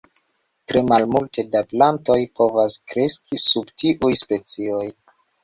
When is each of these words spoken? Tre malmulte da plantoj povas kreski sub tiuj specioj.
Tre 0.71 0.79
malmulte 0.91 1.45
da 1.55 1.61
plantoj 1.73 2.17
povas 2.41 2.79
kreski 2.93 3.41
sub 3.45 3.71
tiuj 3.83 4.13
specioj. 4.25 4.83